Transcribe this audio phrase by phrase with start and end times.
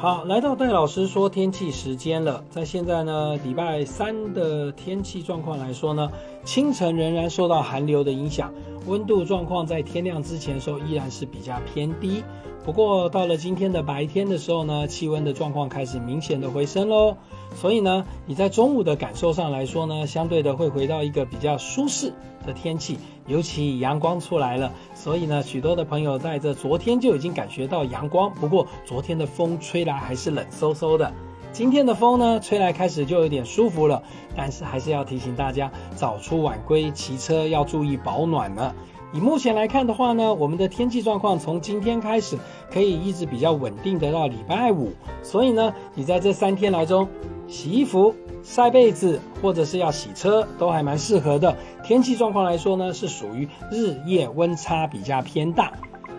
[0.00, 2.42] 好，来到戴老师说天气时间了。
[2.48, 6.10] 在现在呢，礼拜三的天气状况来说呢，
[6.42, 8.50] 清晨仍然受到寒流的影响，
[8.86, 12.24] 温度状况在天亮之前时候依然是比较偏低。
[12.64, 17.18] 不过到了今天的白天的时候呢，气温的状况开始明显的回升喽。
[17.54, 22.10] 所以呢，你在中午的感受上来说呢，相对的会回到一个比较舒适
[22.46, 22.96] 的天气，
[23.26, 28.32] 尤其阳光出来了，所以呢，许多的朋友在这昨天就已经感觉到阳光。
[28.34, 31.12] 不过昨天的风吹来还是冷飕飕的，
[31.52, 34.02] 今天的风呢吹来开始就有点舒服了，
[34.36, 38.74] 但是还是要提醒大家，早出晚归骑车要注意保暖了。
[39.12, 42.38] 以目前来看的话呢，我们的天气状况从今天开始
[42.70, 47.08] 可以一直比较稳定的到礼拜五，所以呢，你在这三天来中
[47.48, 51.56] 洗衣服、晒被子或者是要洗车都还蛮适合的。
[51.84, 55.72] 天气状况来说呢，是属于日夜温差比较偏大。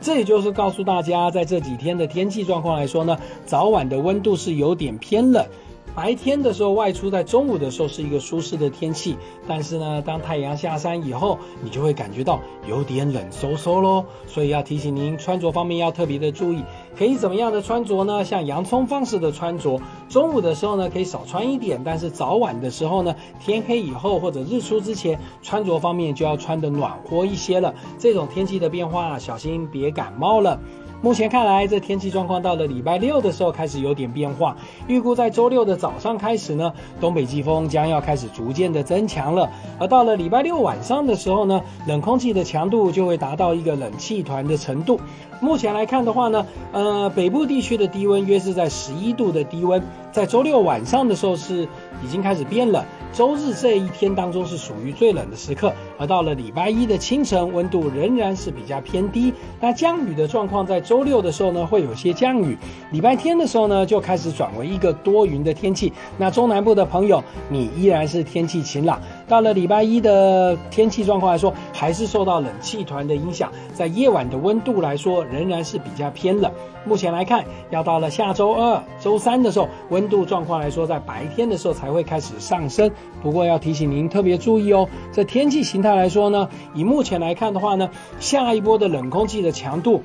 [0.00, 5.46] 这也就是告诉大家，在这几天的天气状况来说呢，早晚的温度是有点偏冷。
[5.94, 14.04] 白天的时候外出，在中午的时候是一个舒适的天气，但是呢，当太阳下山以后，你就会感觉到有点冷飕飕喽。
[14.26, 16.64] 所以要提醒您，穿着方面要特别的注意。
[16.96, 18.24] 可以怎么样的穿着呢？
[18.24, 27.74] 像洋葱方式的穿着，中午的时候呢可以少穿一点，但是早晚的时候呢，天黑以后或者日出之前，穿着方面就要穿的暖和一些了。
[27.98, 30.58] 这种天气的变化，小心别感冒了。
[31.02, 34.56] 目前看来，这天气状况到了礼拜六的时候开始有点变化。
[34.86, 39.50] 预估在周六的早上开始呢，东北季风将要开始逐渐的增强了。
[39.78, 44.98] 而到了礼拜六晚上的时候呢，冷空气的强度就会达到一个冷气团的程度。
[45.40, 46.83] 目前来看的话呢，呃，
[47.14, 49.82] 北部地区的低温约是在十一度的低温，
[50.12, 51.68] 在周六晚上的时候是
[52.02, 52.84] 已经开始变冷。
[53.12, 59.32] 周日这一天当中是属于最冷的时刻，而到了礼拜一的清晨，温度仍然是比较偏低。
[59.60, 62.58] 那降雨的状况在周六的时候呢，会有些降雨。
[62.90, 65.92] 礼拜天的时候呢，就开始转为一个多云的天气。
[66.18, 69.00] 那中南部的朋友，你依然是天气晴朗。
[69.26, 76.52] 到了礼拜一的天气状况来说，还是受到冷气团的影响，在夜晚的温度来说，仍然是比较偏冷。
[76.84, 82.90] 目前来看，要到了下周二、周三的时候，温度状况来说，在白天的时候才会开始上升。
[83.22, 87.88] 不过要提醒您特别注意哦，这天气形态来说呢，以目前来看的话呢，
[88.20, 90.02] 下一波的冷空气的强度。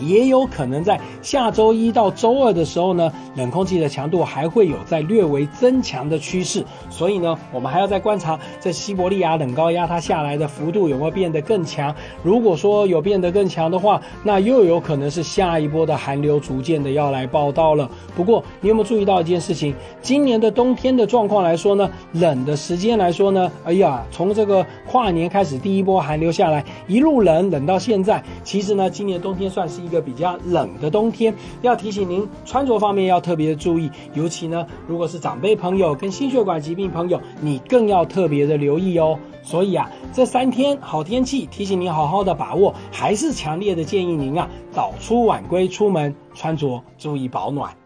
[0.00, 11.94] 也有可能在下周一到周二的时候呢，冷空气的强度还会有在略微增强的趋势，所以呢，我们还要再观察这西伯利亚冷高压它下来的幅度有没有变得更强。
[12.22, 17.88] 如果说有变得更强的话，那又有可能是下一波的寒流逐渐的要来报道了。
[18.14, 19.74] 不过，你有没有注意到一件事情？
[20.02, 29.85] 今年的冬天的状况来说呢，冷的时间来说呢，哎呀，从这个跨年开始第一波寒流下来，一路冷冷到现在，其实呢，今年冬天算是。
[29.86, 31.32] 一个比较冷的冬天，
[31.62, 39.18] 要提醒您穿着方面要特别的注意，尤其呢，如果是长辈朋友跟心血管疾病朋友，你更要特别的留意哦。
[39.42, 47.85] 所以啊，这三天好天气，提醒您好好的把握，还是强烈的建议您啊，早出晚归出门，穿着注意保暖。